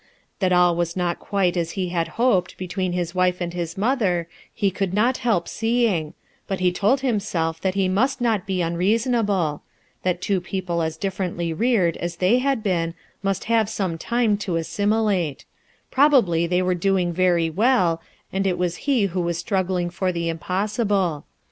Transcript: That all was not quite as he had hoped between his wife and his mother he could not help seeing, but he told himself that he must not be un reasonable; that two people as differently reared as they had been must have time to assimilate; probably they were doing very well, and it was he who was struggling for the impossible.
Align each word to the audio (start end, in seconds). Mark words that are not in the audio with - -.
That 0.39 0.51
all 0.51 0.75
was 0.75 0.97
not 0.97 1.19
quite 1.19 1.55
as 1.55 1.73
he 1.73 1.89
had 1.89 2.07
hoped 2.17 2.57
between 2.57 2.91
his 2.93 3.13
wife 3.13 3.39
and 3.39 3.53
his 3.53 3.77
mother 3.77 4.27
he 4.51 4.71
could 4.71 4.95
not 4.95 5.17
help 5.19 5.47
seeing, 5.47 6.15
but 6.47 6.59
he 6.59 6.71
told 6.71 7.01
himself 7.01 7.61
that 7.61 7.75
he 7.75 7.87
must 7.87 8.19
not 8.19 8.47
be 8.47 8.63
un 8.63 8.75
reasonable; 8.77 9.61
that 10.01 10.19
two 10.19 10.41
people 10.41 10.81
as 10.81 10.97
differently 10.97 11.53
reared 11.53 11.97
as 11.97 12.15
they 12.15 12.39
had 12.39 12.63
been 12.63 12.95
must 13.21 13.43
have 13.43 13.69
time 13.99 14.37
to 14.37 14.55
assimilate; 14.55 15.45
probably 15.91 16.47
they 16.47 16.63
were 16.63 16.73
doing 16.73 17.13
very 17.13 17.51
well, 17.51 18.01
and 18.33 18.47
it 18.47 18.57
was 18.57 18.77
he 18.89 19.03
who 19.05 19.21
was 19.21 19.37
struggling 19.37 19.91
for 19.91 20.11
the 20.11 20.29
impossible. 20.29 21.25